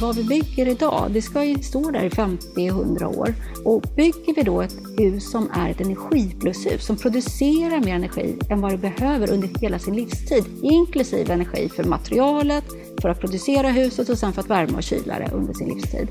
[0.00, 3.34] vad vi bygger idag, det ska ju stå där i 50-100 år.
[3.64, 8.60] Och bygger vi då ett hus som är ett energiplushus, som producerar mer energi än
[8.60, 12.64] vad det behöver under hela sin livstid, inklusive energi för materialet,
[13.02, 16.08] för att producera huset och sen för att värma och kyla det under sin livstid.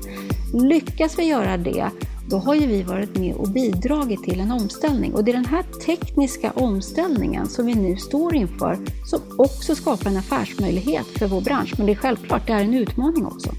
[0.54, 1.90] Lyckas vi göra det,
[2.30, 5.14] då har ju vi varit med och bidragit till en omställning.
[5.14, 10.10] Och det är den här tekniska omställningen som vi nu står inför som också skapar
[10.10, 11.74] en affärsmöjlighet för vår bransch.
[11.76, 13.50] Men det är självklart, det är en utmaning också.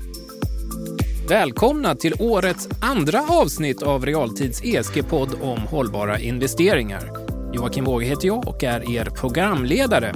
[1.30, 7.12] Välkomna till årets andra avsnitt av Realtids ESG-podd om hållbara investeringar.
[7.54, 10.14] Joakim Båge heter jag och är er programledare.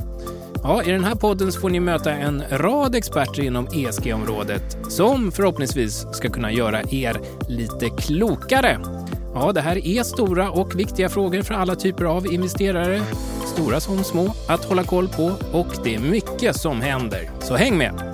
[0.63, 6.05] Ja, I den här podden får ni möta en rad experter inom ESG-området som förhoppningsvis
[6.13, 8.79] ska kunna göra er lite klokare.
[9.33, 13.01] Ja, det här är stora och viktiga frågor för alla typer av investerare,
[13.53, 17.29] stora som små, att hålla koll på och det är mycket som händer.
[17.39, 18.10] Så häng med!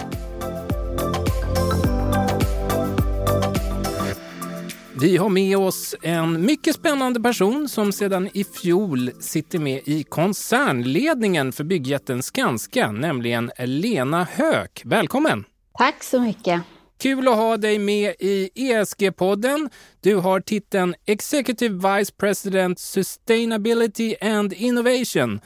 [5.02, 10.04] Vi har med oss en mycket spännande person som sedan i fjol sitter med i
[10.04, 14.82] koncernledningen för byggjätten Skanska, nämligen Lena Höök.
[14.86, 15.44] Välkommen!
[15.78, 16.62] Tack så mycket!
[17.00, 19.70] Kul att ha dig med i ESG-podden.
[20.02, 25.40] Du har titeln Executive Vice President Sustainability and Innovation.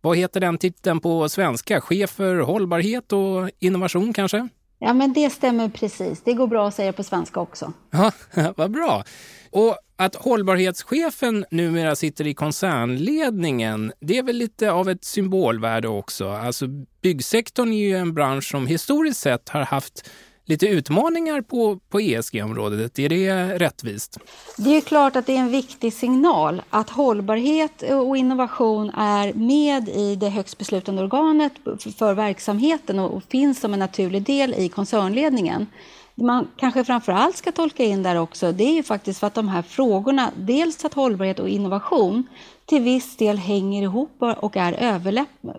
[0.00, 1.80] Vad heter den titeln på svenska?
[1.80, 4.48] Chef för hållbarhet och innovation kanske?
[4.78, 6.22] Ja, men det stämmer precis.
[6.22, 7.72] Det går bra att säga på svenska också.
[7.90, 8.12] Ja,
[8.56, 9.04] vad bra.
[9.50, 16.28] Och att hållbarhetschefen numera sitter i koncernledningen, det är väl lite av ett symbolvärde också.
[16.28, 16.66] Alltså
[17.02, 20.10] byggsektorn är ju en bransch som historiskt sett har haft
[20.48, 22.98] lite utmaningar på, på ESG-området.
[22.98, 24.18] Är det rättvist?
[24.56, 29.88] Det är klart att det är en viktig signal att hållbarhet och innovation är med
[29.88, 31.52] i det högst beslutande organet
[31.98, 35.66] för verksamheten och finns som en naturlig del i koncernledningen.
[36.14, 39.34] Man kanske framför allt ska tolka in där också, det är ju faktiskt för att
[39.34, 42.26] de här frågorna, dels att hållbarhet och innovation
[42.68, 44.72] till viss del hänger ihop och är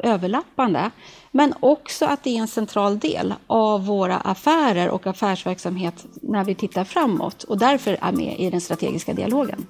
[0.04, 0.92] överlappande.
[1.32, 6.56] Men också att det är en central del av våra affärer och affärsverksamhet när vi
[6.56, 9.66] tittar framåt och därför är med i den strategiska dialogen.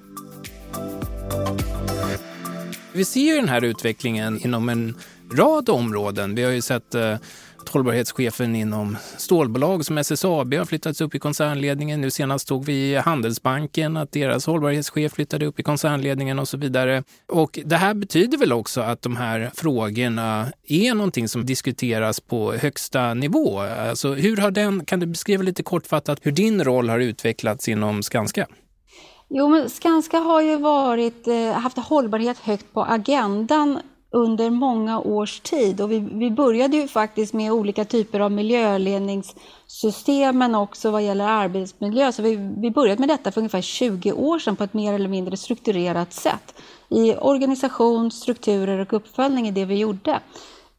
[2.94, 4.96] Vi ser ju den här utvecklingen inom en
[5.34, 6.36] rad områden.
[6.36, 7.16] Vi har ju sett eh,
[7.62, 12.02] att hållbarhetschefen inom stålbolag som SSAB har flyttats upp i koncernledningen.
[12.02, 17.04] Nu senast tog vi Handelsbanken att deras hållbarhetschef flyttade upp i koncernledningen och så vidare.
[17.28, 22.54] Och det här betyder väl också att de här frågorna är någonting som diskuteras på
[22.54, 23.60] högsta nivå.
[23.60, 28.04] Alltså hur har den, kan du beskriva lite kortfattat hur din roll har utvecklats inom
[28.04, 28.48] Skanska?
[29.30, 33.80] Jo, men Skanska har ju varit, eh, haft hållbarhet högt på agendan
[34.12, 35.82] under många års tid.
[35.82, 41.28] Och vi, vi började ju faktiskt med olika typer av miljöledningssystem men också vad gäller
[41.28, 42.12] arbetsmiljö.
[42.12, 45.10] Så vi, vi började med detta för ungefär 20 år sedan på ett mer eller
[45.10, 46.62] mindre strukturerat sätt.
[46.90, 50.20] I organisation, strukturer och uppföljning i det vi gjorde.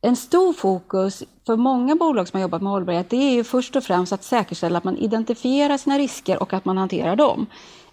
[0.02, 3.76] En stor fokus för många bolag som har jobbat med hållbarhet det är ju först
[3.76, 7.47] och främst att säkerställa att man identifierar sina risker och att man hanterar dem.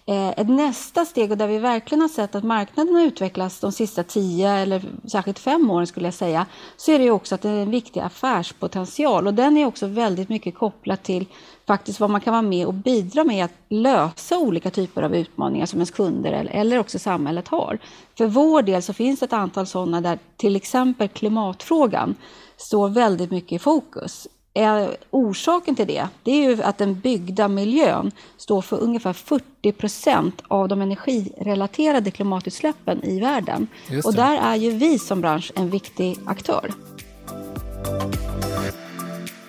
[0.08, 3.72] Eh, ett nästa steg, och där vi verkligen har sett att marknaden har utvecklats de
[3.72, 6.46] sista tio eller särskilt fem åren skulle jag säga,
[6.76, 10.28] så är det också att det är en viktig affärspotential och den är också väldigt
[10.28, 11.26] mycket kopplad till
[11.66, 15.66] faktiskt vad man kan vara med och bidra med att lösa olika typer av utmaningar
[15.66, 17.78] som ens kunder eller också samhället har.
[18.18, 22.14] För vår del så finns det ett antal sådana där till exempel klimatfrågan
[22.56, 27.48] står väldigt mycket i fokus är orsaken till det, det är ju att den byggda
[27.48, 33.66] miljön står för ungefär 40 procent av de energirelaterade klimatutsläppen i världen.
[34.04, 36.74] Och där är ju vi som bransch en viktig aktör.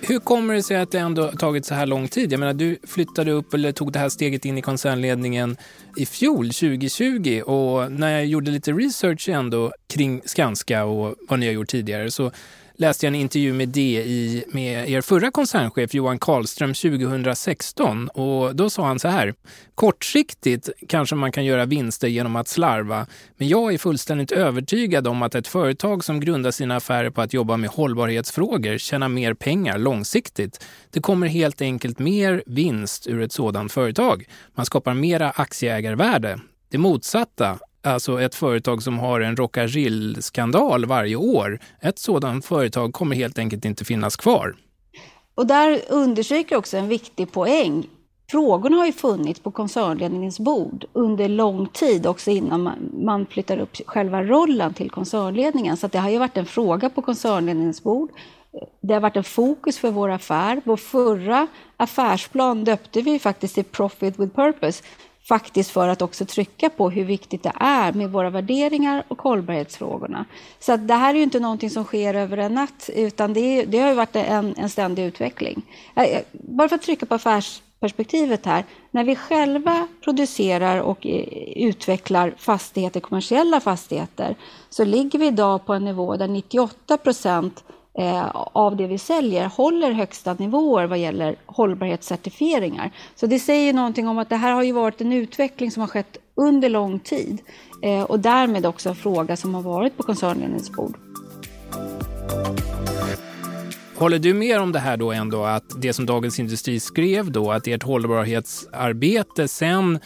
[0.09, 2.31] Hur kommer det sig att det ändå tagit så här lång tid?
[2.31, 5.57] Jag menar, du flyttade upp eller tog det här steget in i koncernledningen
[5.97, 7.41] i fjol, 2020.
[7.41, 12.11] Och när jag gjorde lite research ändå kring Skanska och vad ni har gjort tidigare
[12.11, 12.31] så
[12.79, 18.69] läste jag en intervju med DI med er förra koncernchef Johan Karlström 2016 och då
[18.69, 19.33] sa han så här.
[19.75, 23.07] Kortsiktigt kanske man kan göra vinster genom att slarva,
[23.37, 27.33] men jag är fullständigt övertygad om att ett företag som grundar sina affärer på att
[27.33, 30.65] jobba med hållbarhetsfrågor tjänar mer pengar långsiktigt.
[30.91, 34.25] Det kommer helt enkelt mer vinst ur ett sådant företag.
[34.55, 36.39] Man skapar mera aktieägarvärde.
[36.71, 43.15] Det motsatta, alltså ett företag som har en Rockagill-skandal varje år, ett sådant företag kommer
[43.15, 44.55] helt enkelt inte finnas kvar.
[45.35, 47.87] Och där understryker också en viktig poäng.
[48.31, 53.57] Frågorna har ju funnits på koncernledningens bord under lång tid, också innan man, man flyttar
[53.57, 55.77] upp själva rollen till koncernledningen.
[55.77, 58.09] Så det har ju varit en fråga på koncernledningens bord
[58.81, 60.61] Det har varit en fokus för vår affär.
[60.65, 61.47] Vår förra
[61.77, 64.83] affärsplan döpte vi faktiskt till Profit with Purpose
[65.29, 70.25] faktiskt för att också trycka på hur viktigt det är med våra värderingar och hållbarhetsfrågorna.
[70.59, 73.65] Så det här är ju inte någonting som sker över en natt, utan det, är,
[73.65, 75.61] det har ju varit en, en ständig utveckling.
[75.95, 81.23] Eh, eh, bara för att trycka på affärsperspektivet här, när vi själva producerar och eh,
[81.55, 84.35] utvecklar fastigheter, kommersiella fastigheter,
[84.69, 87.63] så ligger vi idag på en nivå där 98 procent
[87.97, 92.91] Eh, av det vi säljer håller högsta nivåer vad gäller hållbarhetscertifieringar.
[93.15, 95.87] Så det säger någonting om att det här har ju varit en utveckling som har
[95.87, 97.41] skett under lång tid
[97.83, 100.97] eh, och därmed också en fråga som har varit på koncernledningens bord.
[103.95, 107.51] Håller du med om det här då ändå att det som Dagens Industri skrev då
[107.51, 109.99] att ert hållbarhetsarbete sen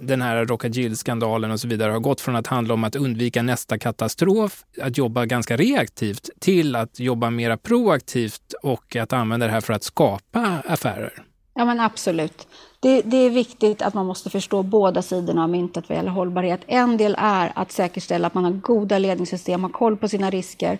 [0.00, 3.78] den här Rockagill-skandalen och så vidare har gått från att handla om att undvika nästa
[3.78, 9.60] katastrof, att jobba ganska reaktivt, till att jobba mera proaktivt och att använda det här
[9.60, 11.22] för att skapa affärer.
[11.54, 12.48] Ja men absolut.
[12.80, 16.60] Det, det, är viktigt att man måste förstå båda sidorna av myntet vad gäller hållbarhet.
[16.66, 20.78] En del är att säkerställa att man har goda ledningssystem, har koll på sina risker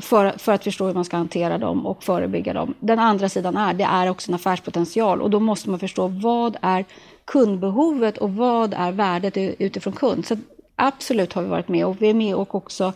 [0.00, 2.74] för, för att förstå hur man ska hantera dem och förebygga dem.
[2.80, 6.56] Den andra sidan är, det är också en affärspotential och då måste man förstå vad
[6.62, 6.84] är
[7.24, 10.26] kundbehovet och vad är värdet utifrån kund.
[10.26, 10.36] Så
[10.76, 12.92] absolut har vi varit med och vi är med och också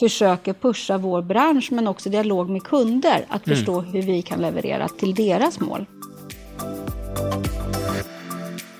[0.00, 3.56] försöker pusha vår bransch men också dialog med kunder att mm.
[3.56, 5.86] förstå hur vi kan leverera till deras mål.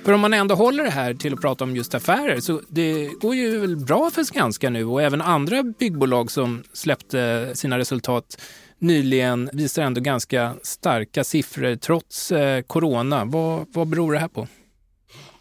[0.04, 3.08] För om man ändå håller det här till att prata om just affärer så det
[3.20, 8.43] går ju väl bra för Skanska nu och även andra byggbolag som släppte sina resultat
[8.78, 13.25] nyligen visar ändå ganska starka siffror trots eh, corona.
[13.25, 14.46] Vad, vad beror det här på?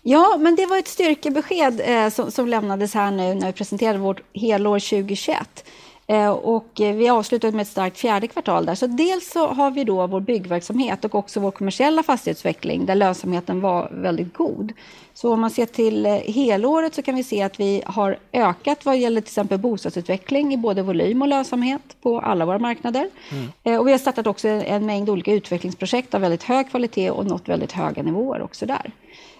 [0.02, 4.00] Ja, men det var ett styrkebesked eh, som, som, lämnades här nu när vi presenterade
[4.00, 5.66] vårt helår 2021.
[6.07, 8.75] Eh, och eh, vi avslutade med ett starkt fjärde kvartal där.
[8.75, 13.62] Så dels så har vi då vår byggverksamhet och också vår kommersiella fastighetsutveckling där lönsamheten
[13.62, 14.71] var väldigt god.
[15.13, 18.86] Så om man ser till eh, helåret så kan vi se att vi har ökat
[18.86, 23.09] vad gäller till exempel bostadsutveckling i både volym och lönsamhet på alla våra marknader.
[23.31, 23.80] Mm.
[23.80, 27.50] Och vi har startat också en mängd olika utvecklingsprojekt av väldigt hög kvalitet och nått
[27.50, 28.92] väldigt höga nivåer också där.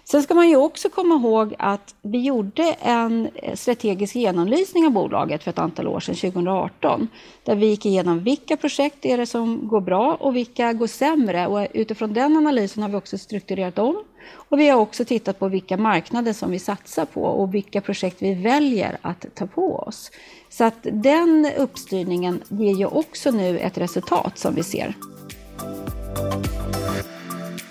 [0.04, 4.92] Sen ska man ju också komma ihåg att vi gjorde en eh, strategisk genomlysning av
[4.92, 7.08] bolaget för ett antal år sedan, 2018,
[7.44, 11.46] där vi gick igenom vilka projekt är det som går bra och vilka går sämre.
[11.46, 14.04] Och utifrån den analysen har vi också strukturerat om
[14.34, 18.22] och vi har också tittat på vilka marknader som vi satsar på och vilka projekt
[18.22, 20.10] vi väljer att ta på oss.
[20.48, 24.94] Så att den uppstyrningen ger ju också nu ett resultat som vi ser.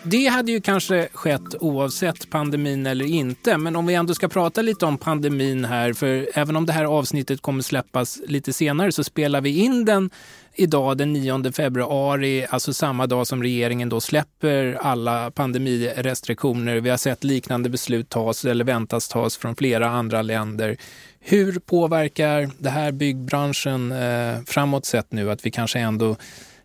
[0.03, 3.57] Det hade ju kanske skett oavsett pandemin eller inte.
[3.57, 6.85] Men om vi ändå ska prata lite om pandemin här, för även om det här
[6.85, 10.09] avsnittet kommer släppas lite senare så spelar vi in den
[10.55, 16.79] idag den 9 februari, alltså samma dag som regeringen då släpper alla pandemirestriktioner.
[16.79, 20.77] Vi har sett liknande beslut tas eller väntas tas från flera andra länder.
[21.19, 26.15] Hur påverkar det här byggbranschen eh, framåt sett nu att vi kanske ändå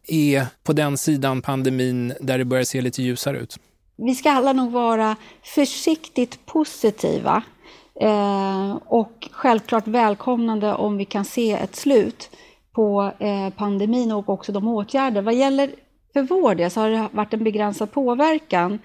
[0.07, 3.57] är på den sidan pandemin där det börjar se lite ljusare ut?
[3.97, 7.43] Vi ska alla nog vara försiktigt positiva
[8.01, 12.31] eh, och självklart välkomnande om vi kan se ett slut
[12.73, 15.23] på eh, pandemin och också de åtgärder.
[15.23, 15.71] Vad gäller
[16.13, 18.79] för vår del så har det varit en begränsad påverkan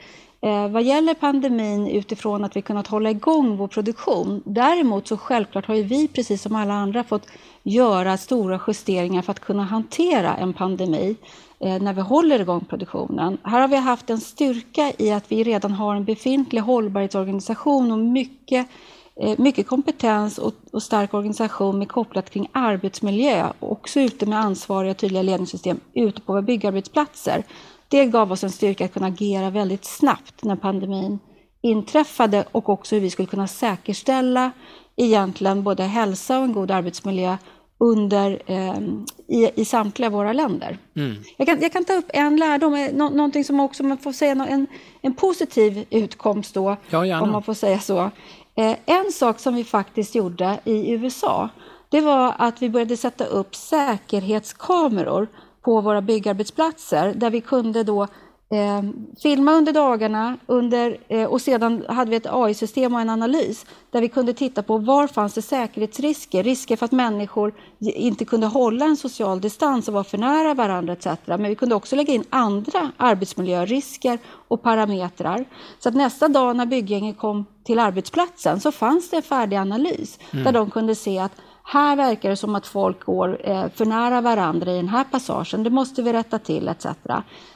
[0.43, 4.41] Eh, vad gäller pandemin utifrån att vi kunnat hålla igång vår produktion.
[4.45, 7.27] Däremot så självklart har ju vi precis som alla andra fått
[7.63, 11.15] göra stora justeringar för att kunna hantera en pandemi
[11.59, 13.37] eh, när vi håller igång produktionen.
[13.43, 17.99] Här har vi haft en styrka i att vi redan har en befintlig hållbarhetsorganisation och
[17.99, 18.67] mycket,
[19.15, 24.93] eh, mycket kompetens och, och stark organisation med kopplat kring arbetsmiljö också ute med ansvariga
[24.93, 27.43] tydliga ledningssystem ute på våra byggarbetsplatser.
[27.91, 31.19] Det gav oss en styrka att kunna agera väldigt snabbt när pandemin
[31.61, 34.51] inträffade och också hur vi skulle kunna säkerställa
[34.95, 37.37] egentligen både hälsa och en god arbetsmiljö
[37.77, 38.79] under, eh,
[39.27, 40.77] i, i samtliga våra länder.
[40.95, 41.15] Mm.
[41.37, 44.11] Jag, kan, jag kan ta upp en lärdom, eh, nå, någonting som också man får
[44.11, 44.67] säga, en,
[45.01, 48.11] en positiv utkomst då, ja, om man får säga så.
[48.55, 51.49] Eh, en sak som vi faktiskt gjorde i USA,
[51.89, 55.27] det var att vi började sätta upp säkerhetskameror
[55.61, 58.07] på våra byggarbetsplatser där vi kunde då
[58.51, 58.81] eh,
[59.21, 64.01] filma under dagarna under, eh, och sedan hade vi ett AI-system och en analys där
[64.01, 68.85] vi kunde titta på var fanns det säkerhetsrisker, risker för att människor inte kunde hålla
[68.85, 71.07] en social distans och vara för nära varandra etc.
[71.25, 75.45] Men vi kunde också lägga in andra arbetsmiljörisker och parametrar.
[75.79, 80.19] Så att nästa dag när bygggänget kom till arbetsplatsen så fanns det en färdig analys
[80.31, 80.45] mm.
[80.45, 81.31] där de kunde se att
[81.73, 85.63] här verkar det som att folk går eh, för nära varandra i den här passagen,
[85.63, 86.85] det måste vi rätta till etc.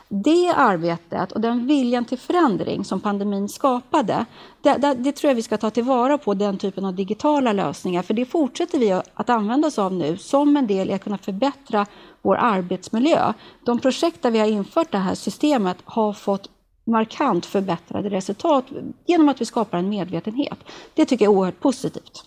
[0.09, 4.25] Det arbetet och den viljan till förändring som pandemin skapade,
[4.61, 8.01] det, det, det, tror jag vi ska ta tillvara på, den typen av digitala lösningar,
[8.01, 11.17] för det fortsätter vi att använda oss av nu som en del i att kunna
[11.17, 11.85] förbättra
[12.21, 13.33] vår arbetsmiljö.
[13.63, 16.49] De projekt där vi har infört det här systemet har fått
[16.85, 18.65] markant förbättrade resultat
[19.05, 20.59] genom att vi skapar en medvetenhet.
[20.93, 22.25] Det tycker jag är oerhört positivt.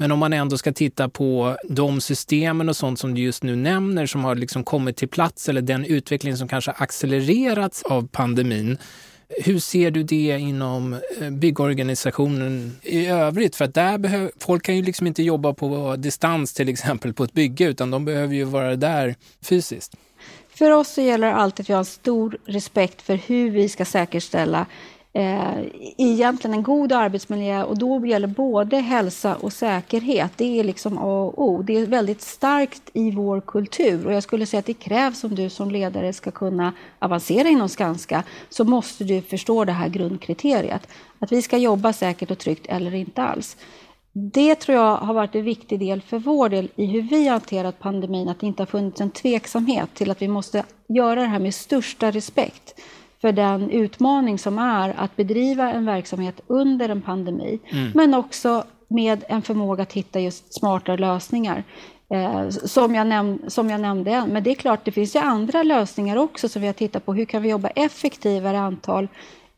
[0.00, 3.56] Men om man ändå ska titta på de systemen och sånt som du just nu
[3.56, 8.78] nämner som har liksom kommit till plats eller den utveckling som kanske accelererats av pandemin.
[9.28, 13.56] Hur ser du det inom eh, byggorganisationen i övrigt?
[13.56, 17.24] För att där behöver, folk kan ju liksom inte jobba på distans till exempel på
[17.24, 19.96] ett bygge utan de behöver ju vara där fysiskt.
[20.54, 23.84] För oss så gäller det alltid att vi har stor respekt för hur vi ska
[23.84, 24.66] säkerställa
[25.12, 25.58] eh,
[25.98, 30.32] egentligen en god arbetsmiljö och då gäller både hälsa och säkerhet.
[30.36, 31.62] Det är liksom A och O.
[31.62, 35.34] Det är väldigt starkt i vår kultur och jag skulle säga att det krävs om
[35.34, 40.88] du som ledare ska kunna avancera inom Skanska så måste du förstå det här grundkriteriet.
[41.18, 43.56] Att vi ska jobba säkert och tryggt eller inte alls.
[44.12, 47.78] Det tror jag har varit en viktig del för vår del i hur vi hanterat
[47.78, 51.38] pandemin, att det inte har funnits en tveksamhet till att vi måste göra det här
[51.38, 52.74] med största respekt
[53.20, 57.90] för den utmaning som är att bedriva en verksamhet under en pandemi, mm.
[57.94, 61.64] men också med en förmåga att hitta just smartare lösningar.
[62.14, 64.26] Eh, som, jag näm som jag nämnde.
[64.28, 67.14] Men det är klart, det finns ju andra lösningar också som vi har tittat på.
[67.14, 69.08] Hur kan vi jobba effektivare antal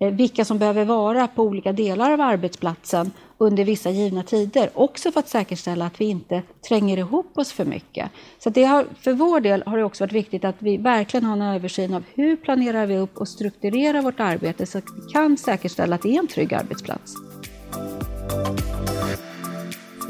[0.03, 4.71] Eh, vilka som behöver vara på olika delar av arbetsplatsen under vissa givna tider.
[4.75, 8.11] Också för att säkerställa att vi inte tränger ihop oss för mycket.
[8.39, 11.33] Så det har, för vår del har det också varit viktigt att vi verkligen har
[11.33, 15.37] en översyn av hur planerar vi upp och strukturerar vårt arbete så att vi kan
[15.37, 17.15] säkerställa att det är en trygg arbetsplats.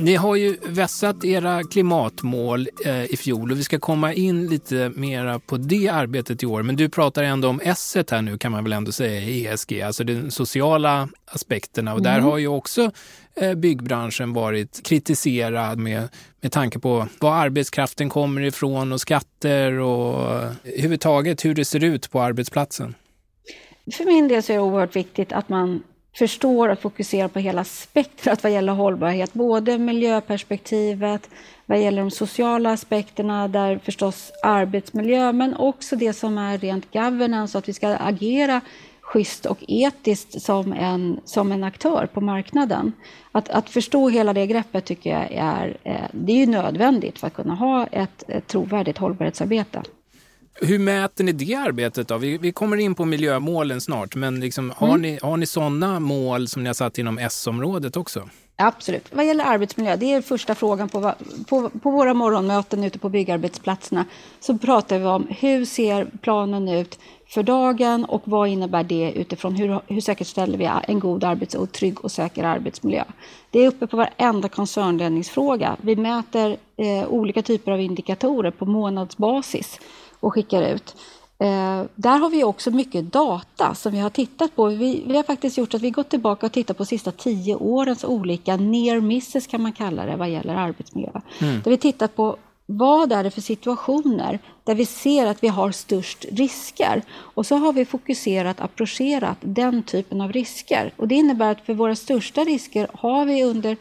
[0.03, 4.93] Ni har ju vässat era klimatmål eh, i fjol och vi ska komma in lite
[4.95, 6.63] mera på det arbetet i år.
[6.63, 10.05] Men du pratar ändå om S här nu kan man väl ändå säga, ESG, alltså
[10.05, 11.93] de sociala aspekterna.
[11.93, 12.13] Och mm.
[12.13, 12.91] där har ju också
[13.35, 16.09] eh, byggbranschen varit kritiserad med,
[16.41, 20.31] med tanke på var arbetskraften kommer ifrån och skatter och
[20.65, 22.95] överhuvudtaget hur det ser ut på arbetsplatsen.
[23.93, 25.83] För min del så är det oerhört viktigt att man
[26.15, 29.33] förstår och fokuserar på hela spektrat vad gäller hållbarhet.
[29.33, 31.31] Både miljöperspektivet,
[31.67, 37.59] vad gäller de sociala aspekterna, där förstås arbetsmiljö, men också det som är rent governance,
[37.59, 38.61] att vi ska agera
[39.01, 42.93] schysst och etiskt som en, som en aktör på marknaden.
[43.33, 47.27] Att, att förstå hela det greppet tycker jag är, eh, det är ju nödvändigt för
[47.27, 49.83] att kunna ha ett, ett trovärdigt hållbarhetsarbete.
[50.55, 52.19] Hur mäter ni det arbetet då?
[52.19, 55.03] Vi, vi kommer in på miljömålen snart, men liksom, har, mm.
[55.03, 58.29] ni, har ni sådana mål som ni har satt inom S-området också?
[58.57, 59.09] Absolut.
[59.13, 61.15] Vad gäller arbetsmiljö, det är första frågan på,
[61.49, 64.05] på, på våra morgonmöten ute på byggarbetsplatserna.
[64.41, 69.57] Så pratar vi om hur ser planen ut för dagen och vad innebär det utifrån
[69.57, 73.05] hur, hur säkerställer vi en god arbets och trygg och säker arbetsmiljö.
[73.51, 75.77] Det är uppe på varenda koncernledningsfråga.
[75.81, 79.81] Vi mäter eh, olika typer av indikatorer på månadsbasis
[80.23, 80.97] och skickar ut.
[81.39, 84.67] Eh, där har vi också mycket data som vi har tittat på.
[84.67, 87.55] Vi, vi har faktiskt gjort att vi gått tillbaka och tittat på de sista tio
[87.55, 91.11] årens olika near misses kan man kalla det vad gäller arbetsmiljö.
[91.41, 91.61] Mm.
[91.63, 92.37] Där vi tittat på
[92.67, 97.03] vad är det för situationer där vi ser att vi har störst risker?
[97.11, 100.93] Och så har vi fokuserat, approcherat den typen av risker.
[100.97, 103.77] Och det innebär att för våra största risker har vi under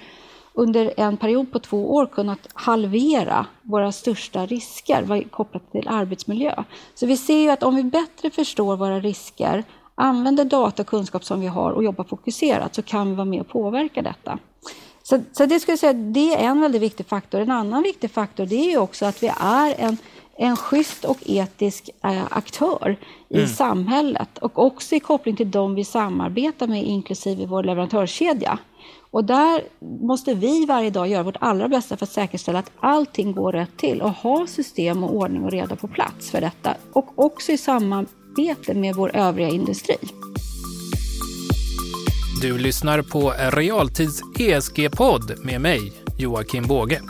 [0.54, 6.64] under en period på två år kunnat halvera våra största risker kopplat till arbetsmiljö.
[6.96, 9.64] Så vi ser ju att om vi bättre förstår våra risker,
[9.96, 13.42] använder data och kunskap som vi har och jobbar fokuserat så kan vi vara med
[13.42, 14.40] och påverka detta.
[15.04, 17.40] Så, så det skulle jag säga, det är en väldigt viktig faktor.
[17.42, 19.98] En annan viktig faktor det är ju också att vi är en,
[20.42, 22.98] en schysst och etisk eh, aktör
[23.30, 23.48] i mm.
[23.48, 28.60] samhället och också i koppling till de vi samarbetar med, inklusive vår leverantörskedja.
[29.12, 33.32] Och där måste vi varje dag göra vårt allra bästa för att säkerställa att allting
[33.32, 36.76] går rätt till och ha system och ordning och reda på plats för detta.
[36.94, 39.98] Och också i samarbete med vår övriga industri.
[42.42, 47.02] Du lyssnar på Realtids ESG-podd med mig, Joakim Båge.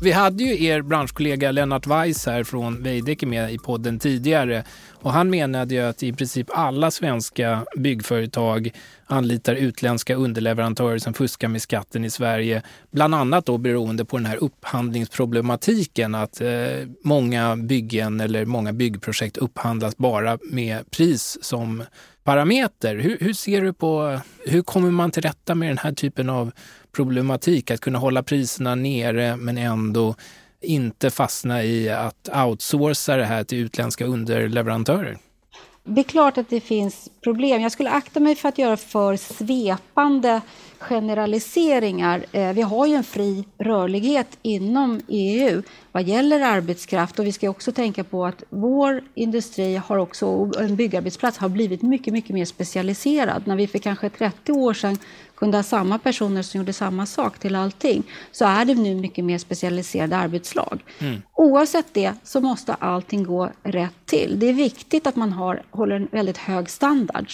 [0.00, 4.64] Vi hade ju er branschkollega Lennart Weiss här från Veidekke med i podden tidigare
[5.02, 8.70] och han menade ju att i princip alla svenska byggföretag
[9.06, 12.62] anlitar utländska underleverantörer som fuskar med skatten i Sverige.
[12.90, 16.50] Bland annat då beroende på den här upphandlingsproblematiken att eh,
[17.04, 21.82] många byggen eller många byggprojekt upphandlas bara med pris som
[22.28, 22.96] parameter.
[22.96, 26.52] Hur, hur, ser du på, hur kommer man till rätta med den här typen av
[26.92, 27.70] problematik?
[27.70, 30.14] Att kunna hålla priserna nere men ändå
[30.60, 35.18] inte fastna i att outsourca det här till utländska underleverantörer?
[35.84, 37.62] Det är klart att det finns problem.
[37.62, 40.40] Jag skulle akta mig för att göra för svepande
[40.78, 42.24] generaliseringar.
[42.32, 47.50] Eh, vi har ju en fri rörlighet inom EU vad gäller arbetskraft och vi ska
[47.50, 52.44] också tänka på att vår industri har också, en byggarbetsplats har blivit mycket, mycket mer
[52.44, 53.42] specialiserad.
[53.46, 54.98] När vi för kanske 30 år sedan
[55.34, 59.24] kunde ha samma personer som gjorde samma sak till allting, så är det nu mycket
[59.24, 60.84] mer specialiserade arbetslag.
[60.98, 61.22] Mm.
[61.34, 64.38] Oavsett det så måste allting gå rätt till.
[64.38, 67.30] Det är viktigt att man har, håller en väldigt hög standard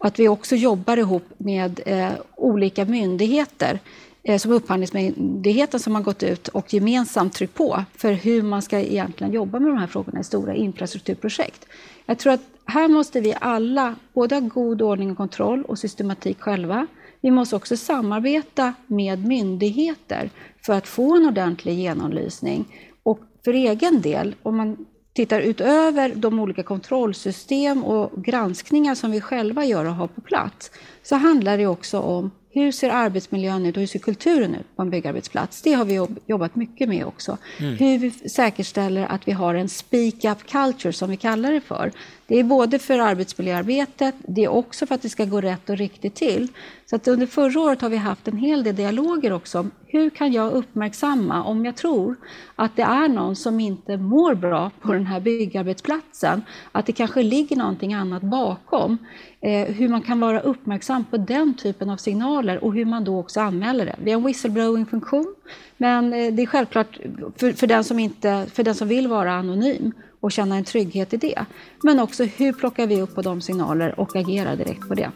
[0.00, 3.78] och att vi också jobbar ihop med eh, olika myndigheter
[4.22, 8.78] eh, som Upphandlingsmyndigheten som har gått ut och gemensamt tryckt på för hur man ska
[8.78, 11.66] egentligen jobba med de här frågorna i stora infrastrukturprojekt.
[12.06, 16.40] Jag tror att här måste vi alla både ha god ordning och kontroll och systematik
[16.40, 16.86] själva.
[17.20, 20.30] Vi måste också samarbeta med myndigheter
[20.62, 22.64] för att få en ordentlig genomlysning.
[23.02, 24.86] Och för egen del, om man
[25.20, 30.70] tittar utöver de olika kontrollsystem och granskningar som vi själva gör och har på plats,
[31.02, 34.82] så handlar det också om hur ser arbetsmiljön ut och hur ser kulturen ut på
[34.82, 35.62] en byggarbetsplats?
[35.62, 37.38] Det har vi jobbat mycket med också.
[37.58, 37.76] Mm.
[37.76, 41.92] Hur vi säkerställer att vi har en speak up culture som vi kallar det för.
[42.26, 45.76] Det är både för arbetsmiljöarbetet, det är också för att det ska gå rätt och
[45.76, 46.48] riktigt till.
[46.86, 50.10] Så att under förra året har vi haft en hel del dialoger också om hur
[50.10, 52.16] kan jag uppmärksamma om jag tror
[52.56, 56.42] att det är någon som inte mår bra på den här byggarbetsplatsen,
[56.72, 58.98] att det kanske ligger någonting annat bakom.
[59.40, 63.18] Eh, hur man kan vara uppmärksam på den typen av signaler och hur man då
[63.18, 63.96] också anmäler det.
[64.02, 65.34] Vi har en whistleblowing-funktion,
[65.76, 66.98] men eh, det är självklart
[67.36, 71.12] för, för, den som inte, för den som vill vara anonym och känna en trygghet
[71.14, 71.44] i det.
[71.82, 75.10] Men också hur plockar vi upp på de signaler och agerar direkt på det.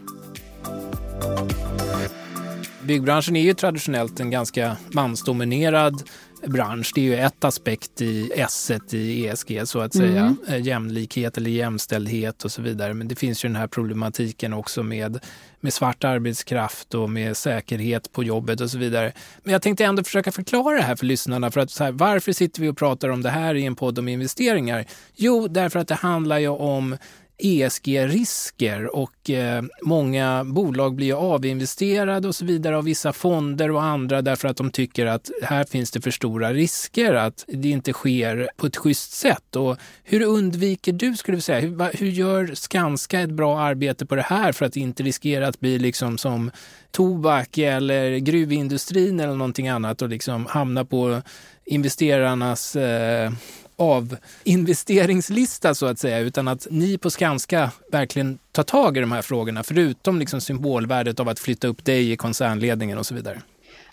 [2.83, 6.02] Byggbranschen är ju traditionellt en ganska mansdominerad
[6.47, 6.93] bransch.
[6.95, 10.21] Det är ju ett aspekt i S i ESG så att säga.
[10.21, 10.37] Mm.
[10.49, 12.95] Eh, jämlikhet eller jämställdhet och så vidare.
[12.95, 15.19] Men det finns ju den här problematiken också med,
[15.61, 19.13] med svart arbetskraft och med säkerhet på jobbet och så vidare.
[19.43, 21.50] Men jag tänkte ändå försöka förklara det här för lyssnarna.
[21.50, 24.09] För att här, varför sitter vi och pratar om det här i en podd om
[24.09, 24.85] investeringar?
[25.17, 26.97] Jo, därför att det handlar ju om
[27.38, 34.23] ESG-risker och eh, många bolag blir avinvesterade och så vidare av vissa fonder och andra
[34.23, 38.49] därför att de tycker att här finns det för stora risker, att det inte sker
[38.56, 39.56] på ett schysst sätt.
[39.56, 44.14] Och hur undviker du, skulle du säga, hur, hur gör Skanska ett bra arbete på
[44.14, 46.50] det här för att inte riskera att bli liksom som
[46.90, 51.23] tobak eller gruvindustrin eller någonting annat och liksom hamna på
[51.64, 53.32] investerarnas eh,
[53.76, 59.13] av investeringslista så att säga, utan att ni på Skanska verkligen tar tag i de
[59.13, 63.43] här frågorna, förutom liksom symbolvärdet av att flytta upp dig i koncernledningen och så vidare?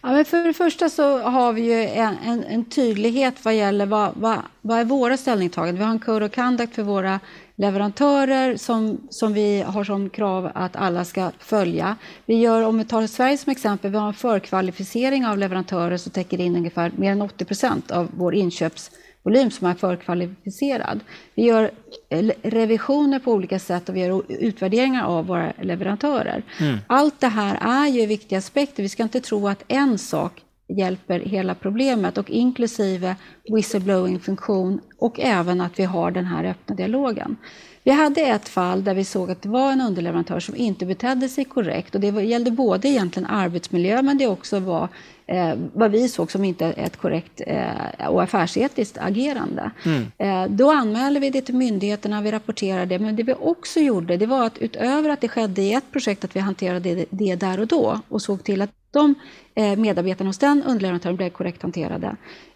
[0.03, 3.85] Ja, men för det första så har vi ju en, en, en tydlighet vad gäller
[3.85, 5.77] vad, vad, vad är våra ställningstaganden.
[5.77, 7.19] Vi har en code of conduct för våra
[7.55, 11.95] leverantörer som, som vi har som krav att alla ska följa.
[12.25, 16.11] Vi gör, om vi tar Sverige som exempel, vi har en förkvalificering av leverantörer som
[16.11, 18.91] täcker in ungefär mer än 80 procent av vår inköps
[19.23, 20.99] volym som är förkvalificerad.
[21.35, 21.71] Vi gör
[22.09, 26.43] eh, revisioner på olika sätt och vi gör utvärderingar av våra leverantörer.
[26.59, 26.77] Mm.
[26.87, 28.83] Allt det här är ju viktiga aspekter.
[28.83, 35.61] Vi ska inte tro att en sak hjälper hela problemet och inklusive whistleblowing-funktion och även
[35.61, 37.37] att vi har den här öppna dialogen.
[37.83, 41.29] Vi hade ett fall där vi såg att det var en underleverantör som inte betedde
[41.29, 44.87] sig korrekt och det gällde både egentligen arbetsmiljö men det också var
[45.27, 49.71] eh, vad vi såg som inte ett korrekt eh, och affärsetiskt agerande.
[49.85, 50.11] Mm.
[50.17, 54.17] Eh, då anmälde vi det till myndigheterna, vi rapporterade det, men det vi också gjorde
[54.17, 57.35] det var att utöver att det skedde i ett projekt att vi hanterade det, det
[57.35, 59.15] där och då och såg till att de
[59.55, 62.15] eh, medarbetarna hos den underleverantören blev korrekt hanterade.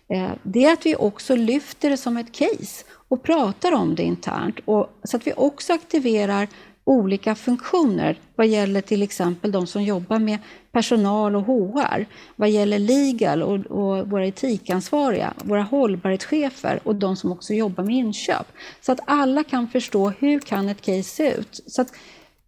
[0.09, 4.03] Eh, det är att vi också lyfter det som ett case och pratar om det
[4.03, 6.47] internt och, så att vi också aktiverar
[6.83, 10.39] olika funktioner vad gäller till exempel de som jobbar med
[10.71, 17.31] personal och HR, vad gäller legal och, och våra etikansvariga, våra hållbarhetschefer och de som
[17.31, 18.47] också jobbar med inköp.
[18.81, 21.63] Så att alla kan förstå hur kan ett case se ut.
[21.67, 21.93] Så att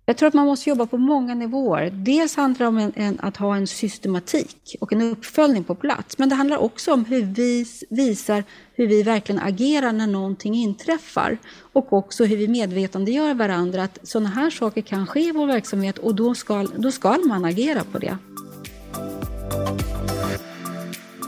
[0.09, 1.89] jag tror att man måste jobba på många nivåer.
[1.93, 6.17] Dels handlar det om en, en, att ha en systematik och en uppföljning på plats.
[6.17, 8.43] Men det handlar också om hur vi visar
[8.73, 11.37] hur vi verkligen agerar när någonting inträffar.
[11.73, 15.97] Och också hur vi medvetandegör varandra att sådana här saker kan ske i vår verksamhet
[15.97, 18.17] och då ska, då ska man agera på det.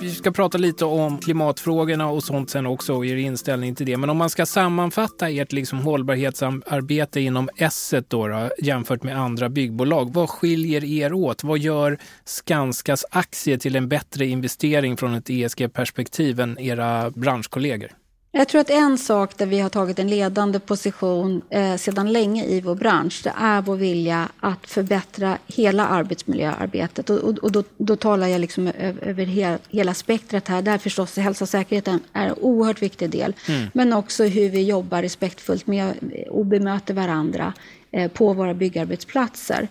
[0.02, 3.98] Vi ska prata lite om klimatfrågorna och sånt sen också och er inställning till det.
[3.98, 9.50] Men om man ska sammanfatta ert liksom hållbarhetsarbete inom Esset då, då, jämfört med andra
[9.50, 10.14] byggbolag.
[10.14, 11.44] Vad skiljer er åt?
[11.44, 17.90] Vad gör Skanskas aktie till en bättre investering från ett ESG-perspektiv än era branschkollegor?
[18.32, 22.46] Jag tror att en sak där vi har tagit en ledande position eh, sedan länge
[22.46, 27.10] i vår bransch, det är vår vilja att förbättra hela arbetsmiljöarbetet.
[27.10, 28.68] Och, och, och då, då, talar jag liksom
[29.02, 33.34] över he, hela spektrat här, där förstås hälsa och säkerheten är en oerhört viktig del.
[33.48, 33.68] Mm.
[33.74, 35.94] Men också hur vi jobbar respektfullt med
[36.30, 37.54] och bemöter varandra
[37.92, 39.68] eh, på våra byggarbetsplatser.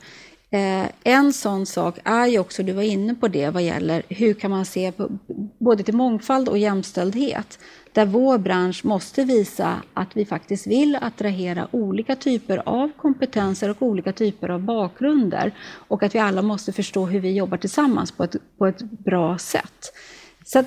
[0.51, 4.35] Eh, en sån sak är ju också, du var inne på det, vad gäller hur
[4.35, 5.19] kan man se på,
[5.59, 7.59] både till mångfald och jämställdhet
[7.99, 13.83] där vår bransch måste visa att vi faktiskt vill attrahera olika typer av kompetenser och
[13.83, 15.55] olika typer av bakgrunder
[15.89, 19.39] och att vi alla måste förstå hur vi jobbar tillsammans på ett, på ett bra
[19.39, 19.93] sätt.
[20.45, 20.67] Så att,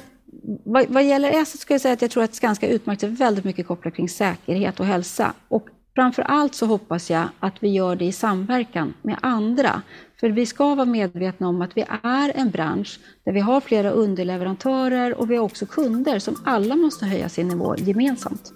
[0.64, 3.46] vad, vad gäller så skulle jag säga att jag tror att Skanska utmärkt sig väldigt
[3.46, 5.34] mycket kopplat kring säkerhet och hälsa.
[5.48, 9.82] Och framför allt så hoppas jag att vi gör det i samverkan med andra.
[10.20, 13.90] För vi ska vara medvetna om att vi är en bransch där vi har flera
[13.90, 18.54] underleverantörer och vi har också kunder som alla måste höja sin nivå gemensamt.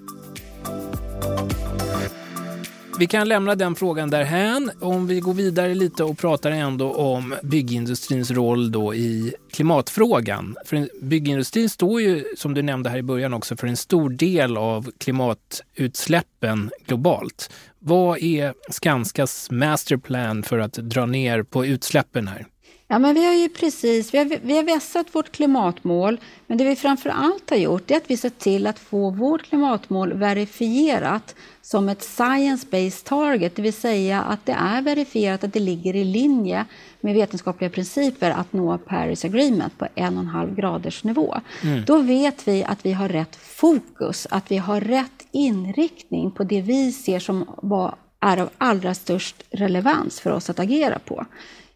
[2.99, 4.71] Vi kan lämna den frågan därhän.
[4.81, 10.55] Om vi går vidare lite och pratar ändå om byggindustrins roll då i klimatfrågan.
[10.65, 14.57] För byggindustrin står ju, som du nämnde här i början också, för en stor del
[14.57, 17.49] av klimatutsläppen globalt.
[17.79, 22.45] Vad är Skanskas masterplan för att dra ner på utsläppen här?
[22.87, 26.63] Ja, men vi har ju precis, vi har, vi har vässat vårt klimatmål, men det
[26.63, 31.35] vi framför allt har gjort är att vi sett till att få vårt klimatmål verifierat
[31.61, 36.03] som ett science-based target, det vill säga att det är verifierat att det ligger i
[36.03, 36.65] linje
[37.01, 41.35] med vetenskapliga principer att nå Paris Agreement på en och en halv graders nivå.
[41.63, 41.85] Mm.
[41.85, 46.61] Då vet vi att vi har rätt fokus, att vi har rätt inriktning på det
[46.61, 51.25] vi ser som var, är av allra störst relevans för oss att agera på.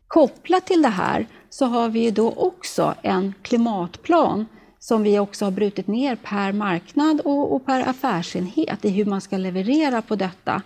[0.09, 4.45] Kopplat till det här så har vi ju då också en klimatplan
[4.79, 9.21] som vi också har brutit ner per marknad och, och per affärsenhet i hur man
[9.21, 10.61] ska leverera på detta.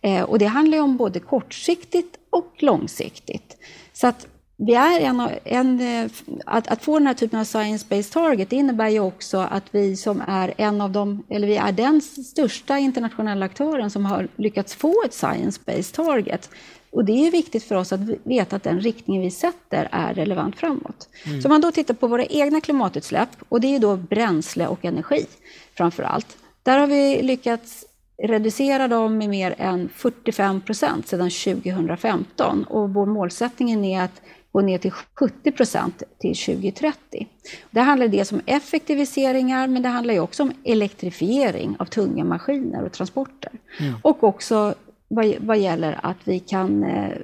[0.00, 3.56] Eh, och det handlar ju om både kortsiktigt och långsiktigt.
[3.92, 6.10] Så att vi är en, en, eh,
[6.46, 10.22] att, att, få den här typen av science-based target innebär ju också att vi som
[10.26, 14.94] är en av de, eller vi är den största internationella aktören som har lyckats få
[15.04, 16.50] ett science-based target.
[16.90, 20.56] Och det är viktigt för oss att veta att den riktningen vi sätter är relevant
[20.56, 21.08] framåt.
[21.26, 21.42] Mm.
[21.42, 24.84] Så om man då tittar på våra egna klimatutsläpp, och det är då bränsle och
[24.84, 25.26] energi
[25.74, 26.36] framför allt.
[26.62, 27.84] Där har vi lyckats
[28.22, 34.20] reducera dem med mer än 45 procent sedan 2015 och vår målsättning är att
[34.52, 37.26] gå ner till 70 procent till 2030.
[37.70, 42.92] Det handlar dels om effektiviseringar, men det handlar också om elektrifiering av tunga maskiner och
[42.92, 43.52] transporter.
[43.80, 43.94] Mm.
[44.02, 44.74] Och också
[45.08, 47.16] vad, vad gäller att vi kan eh,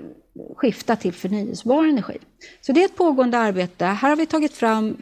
[0.56, 2.18] skifta till förnyelsebar energi.
[2.60, 3.84] Så det är ett pågående arbete.
[3.84, 4.96] Här har vi tagit fram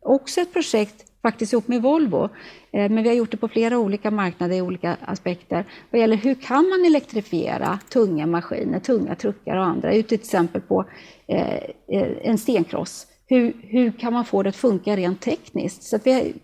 [0.00, 2.24] också ett projekt, faktiskt ihop med Volvo,
[2.72, 5.64] eh, men vi har gjort det på flera olika marknader i olika aspekter.
[5.90, 10.60] Vad gäller hur kan man elektrifiera tunga maskiner, tunga truckar och andra, ut till exempel
[10.60, 10.84] på
[11.26, 11.54] eh,
[11.88, 13.06] eh en stenkross.
[13.26, 15.82] Hur, hur kan man få det att funka rent tekniskt?
[15.82, 16.34] Så vi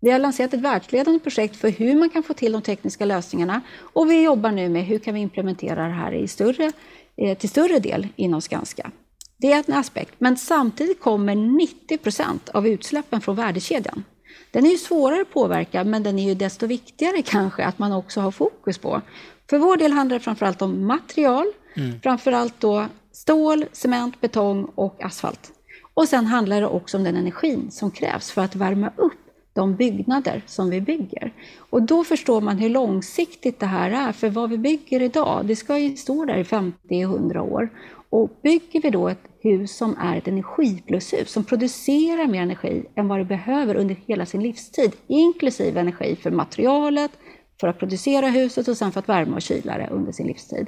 [0.00, 3.60] vi har lanserat ett världsledande projekt för hur man kan få till de tekniska lösningarna
[3.80, 6.72] och vi jobbar nu med hur kan vi implementera det här i större,
[7.16, 8.90] eh, till större del inom Skanska.
[9.36, 14.04] Det är en aspekt, men samtidigt kommer 90 procent av utsläppen från värdekedjan.
[14.50, 17.92] Den är ju svårare att påverka, men den är ju desto viktigare kanske att man
[17.92, 19.02] också har fokus på.
[19.50, 22.00] För vår del handlar det framförallt om material, mm.
[22.00, 25.52] framförallt då stål, cement, betong och asfalt.
[25.94, 29.76] Och sen handlar det också om den energin som krävs för att värma upp de
[29.76, 31.32] byggnader som vi bygger.
[31.70, 35.56] Och då förstår man hur långsiktigt det här är, för vad vi bygger idag, det
[35.56, 37.68] ska ju stå där i 50-100 år.
[38.10, 43.08] Och bygger vi då ett hus som är ett energiplushus, som producerar mer energi än
[43.08, 47.10] vad det behöver under hela sin livstid, inklusive energi för materialet,
[47.60, 50.66] för att producera huset och sen för att värma och kyla det under sin livstid.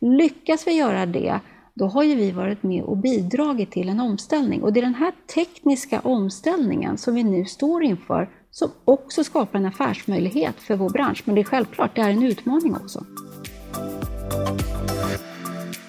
[0.00, 1.40] Lyckas vi göra det,
[1.80, 4.62] då har ju vi varit med och bidragit till en omställning.
[4.62, 9.58] Och det är den här tekniska omställningen som vi nu står inför som också skapar
[9.58, 11.22] en affärsmöjlighet för vår bransch.
[11.24, 13.04] Men det är självklart, det är en utmaning också.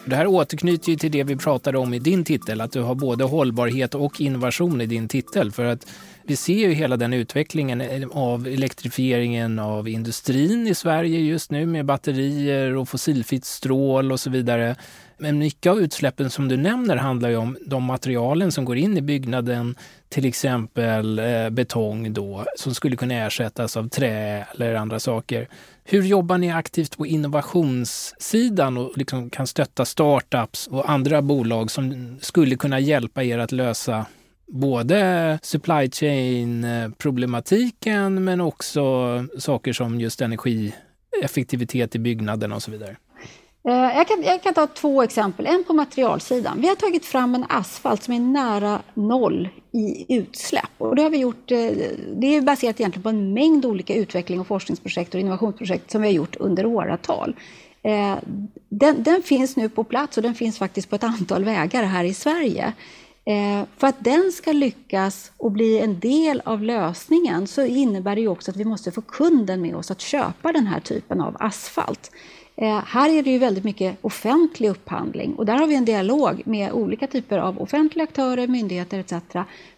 [0.05, 2.95] Det här återknyter ju till det vi pratade om i din titel, att du har
[2.95, 5.51] både hållbarhet och innovation i din titel.
[5.51, 5.87] För att
[6.23, 11.85] Vi ser ju hela den utvecklingen av elektrifieringen av industrin i Sverige just nu med
[11.85, 14.75] batterier och fossilfritt strål och så vidare.
[15.21, 18.97] Men mycket av utsläppen som du nämner handlar ju om de materialen som går in
[18.97, 19.75] i byggnaden,
[20.09, 25.47] till exempel eh, betong då, som skulle kunna ersättas av trä eller andra saker.
[25.83, 32.17] Hur jobbar ni aktivt på innovationssidan och liksom kan stötta startups och andra bolag som
[32.21, 34.05] skulle kunna hjälpa er att lösa
[34.47, 38.81] både supply chain eh, problematiken men också
[39.37, 42.95] saker som just energieffektivitet i byggnaden och så vidare?
[43.67, 45.45] Eh, jag kan, jag kan, ta två exempel.
[45.45, 46.61] En på materialsidan.
[46.61, 50.71] Vi har tagit fram en asfalt som är nära noll i utsläpp.
[50.77, 51.57] Och det, har vi gjort, eh,
[52.15, 56.07] det är baserat egentligen på en mängd olika utveckling och forskningsprojekt och innovationsprojekt som vi
[56.07, 57.35] har gjort under åratal.
[57.83, 58.15] Eh,
[58.69, 62.03] den, den finns nu på plats och den finns faktiskt på ett antal vägar här
[62.03, 62.73] i Sverige.
[63.77, 68.27] För att den ska lyckas och bli en del av lösningen så innebär det ju
[68.27, 72.11] också att vi måste få kunden med oss att köpa den här typen av asfalt.
[72.55, 76.41] Eh, här är det ju väldigt mycket offentlig upphandling och där har vi en dialog
[76.45, 79.13] med olika typer av offentliga aktörer, myndigheter etc.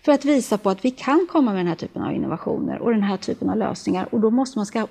[0.01, 2.91] för att visa på att vi kan komma med den här typen av innovationer och
[2.91, 4.87] den här typen av lösningar och då måste man ska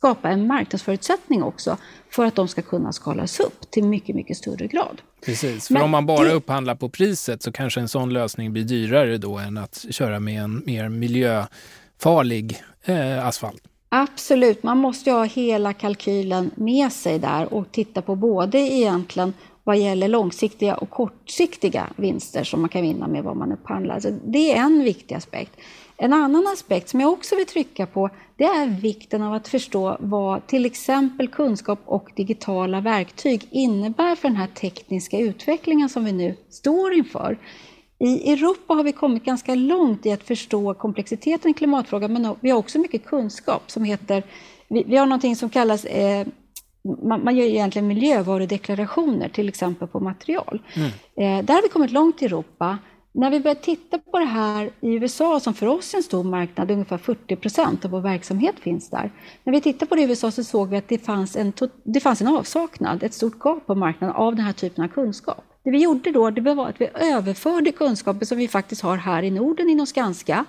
[0.00, 1.76] skapa en marknadsförutsättning också
[2.10, 5.02] för att de ska kunna skalas upp till mycket, mycket större grad.
[5.24, 6.32] Precis, för Men om man bara det...
[6.32, 10.42] upphandlar på priset så kanske en sån lösning blir dyrare då än att köra med
[10.42, 13.62] en mer miljöfarlig eh, asfalt.
[13.92, 19.78] Absolut, man måste ha hela kalkylen med sig där och titta på både egentligen vad
[19.78, 24.00] gäller långsiktiga och kortsiktiga vinster som man kan vinna med vad man upphandlar.
[24.00, 25.52] Så det är en viktig aspekt.
[25.96, 29.96] En annan aspekt som jag också vill trycka på det är vikten av att förstå
[30.00, 36.12] vad till exempel kunskap och digitala verktyg innebär för den här tekniska utvecklingen som vi
[36.12, 37.38] nu står inför.
[38.00, 42.50] I Europa har vi kommit ganska långt i att förstå komplexiteten i klimatfrågan, men vi
[42.50, 44.22] har också mycket kunskap som heter,
[44.68, 46.26] vi, vi har någonting som kallas eh,
[47.02, 50.62] man, man, gör egentligen miljövarudeklarationer, till exempel på material.
[50.74, 50.88] Mm.
[51.16, 52.78] Eh, där har vi kommit långt i Europa.
[53.12, 56.24] När vi började titta på det här i USA, som för oss är en stor
[56.24, 59.12] marknad, ungefär 40 procent av vår verksamhet finns där.
[59.44, 61.52] När vi tittade på det i USA så såg vi att det fanns en,
[61.84, 65.44] det fanns en avsaknad, ett stort gap på marknaden av den här typen av kunskap.
[65.64, 69.22] Det vi gjorde då det var att vi överförde kunskaper som vi faktiskt har här
[69.22, 70.44] i Norden inom Skanska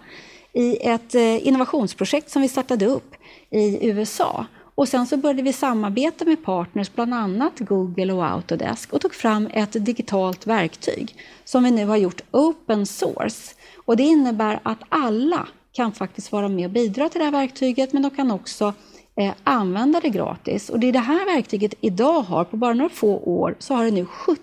[0.54, 3.16] i ett eh, innovationsprojekt som vi startade upp
[3.50, 4.46] i USA.
[4.76, 9.14] Och sen så började vi samarbeta med partners, bland annat Google och Autodesk och tog
[9.14, 13.56] fram ett digitalt verktyg som vi nu har gjort open source.
[13.86, 17.94] Och det innebär att alla kan faktiskt vara med och bidra till det här verktyget,
[17.94, 18.74] men de kan också
[19.16, 20.70] eh, använda det gratis.
[20.70, 23.86] Och det är det här verktyget idag har, på bara några få år, så har
[23.86, 24.42] det nu 70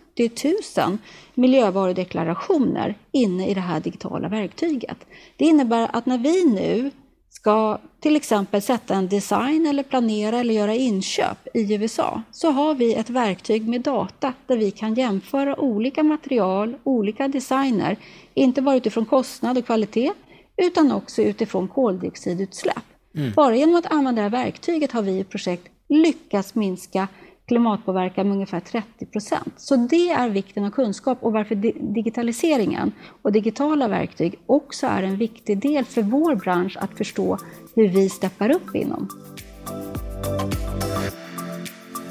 [0.77, 0.99] 000
[1.35, 4.97] miljövarudeklarationer inne i det här digitala verktyget.
[5.37, 6.91] Det innebär att när vi nu
[7.31, 12.75] ska till exempel sätta en design eller planera eller göra inköp i USA så har
[12.75, 17.97] vi ett verktyg med data där vi kan jämföra olika material, olika designer,
[18.35, 20.13] inte bara utifrån kostnad och kvalitet
[20.57, 22.85] utan också utifrån koldioxidutsläpp.
[23.15, 23.33] Mm.
[23.37, 27.09] Bara genom att använda det här verktyget har vi i projekt lyckats minska
[27.49, 29.53] klimatpåverkan med ungefär 30 procent.
[29.57, 31.55] Så det är vikten av kunskap och varför
[31.95, 37.39] digitaliseringen och digitala verktyg också är en viktig del för vår bransch att förstå
[37.75, 39.09] hur vi steppar upp inom.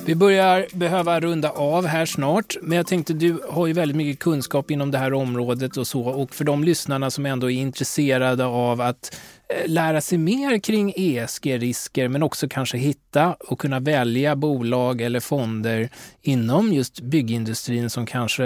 [0.08, 4.20] Vi börjar behöva runda av här snart, men jag tänkte du har ju väldigt mycket
[4.20, 8.46] kunskap inom det här området och så och för de lyssnarna som ändå är intresserade
[8.46, 9.16] av att
[9.50, 15.20] Eh, lära sig mer kring ESG-risker men också kanske hitta och kunna välja bolag eller
[15.20, 15.90] fonder
[16.22, 18.46] inom just byggindustrin som kanske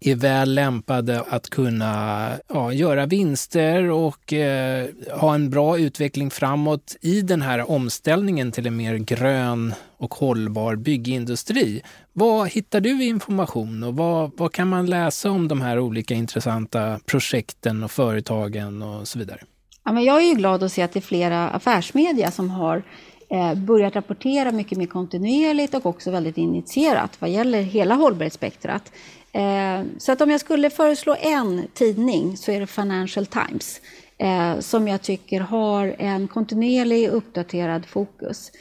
[0.00, 6.96] är väl lämpade att kunna ja, göra vinster och eh, ha en bra utveckling framåt
[7.00, 11.82] i den här omställningen till en mer grön och hållbar byggindustri.
[12.12, 16.14] Vad hittar du i information och vad, vad kan man läsa om de här olika
[16.14, 19.40] intressanta projekten och företagen och så vidare?
[19.86, 22.82] Ja, men jag är ju glad att se att det är flera affärsmedia som har
[23.28, 28.92] eh, börjat rapportera mycket mer kontinuerligt och också väldigt initierat vad gäller hela hållbarhetsspektrat.
[29.32, 33.80] Eh, så att om jag skulle föreslå en tidning så är det Financial Times
[34.18, 38.52] eh, som jag tycker har en kontinuerlig uppdaterad fokus.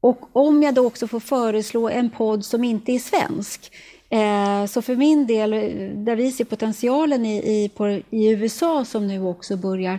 [0.00, 3.72] Och om jag då också får föreslå en podd som inte är svensk
[4.10, 5.60] eh, så för min del, eh,
[5.94, 9.98] där vi ser potentialen i, i, på, i USA som nu också börjar,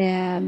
[0.00, 0.40] eh,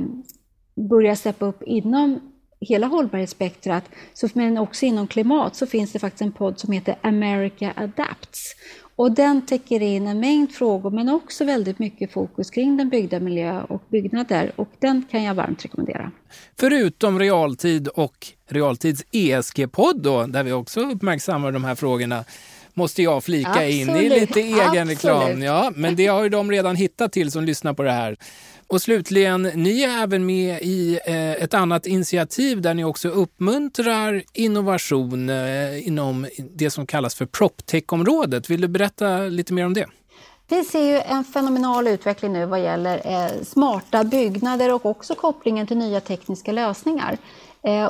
[0.89, 2.21] börjar steppa upp inom
[2.61, 3.85] hela hållbarhetsspektrat,
[4.33, 8.55] men också inom klimat, så finns det faktiskt en podd som heter America Adapts.
[8.97, 13.21] Och den täcker in en mängd frågor men också väldigt mycket fokus kring den byggda
[13.21, 16.11] miljö och byggnader och den kan jag varmt rekommendera.
[16.59, 22.25] Förutom realtid och realtids ESG-podd då, där vi också uppmärksammar de här frågorna,
[22.75, 23.73] måste jag flika Absolut.
[23.73, 25.43] in i lite egen reklam.
[25.43, 28.17] Ja, men det har ju de redan hittat till som lyssnar på det här.
[28.73, 34.23] Och slutligen, ni är även med i eh, ett annat initiativ där ni också uppmuntrar
[34.33, 38.51] innovation eh, inom det som kallas för proptech-området.
[38.51, 39.87] Vill du berätta lite mer om det?
[40.49, 45.67] Vi ser ju en fenomenal utveckling nu vad gäller eh, smarta byggnader och också kopplingen
[45.67, 47.19] till nya tekniska lösningar.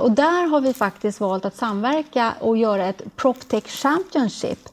[0.01, 4.69] och där har vi faktiskt valt att samverka och göra ett PropTech Championship